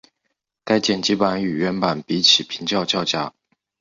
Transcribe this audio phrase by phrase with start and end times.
[0.63, 3.31] 该剪辑版与原版比起评价较佳。